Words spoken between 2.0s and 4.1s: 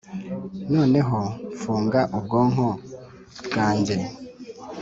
ubwonko bwanjye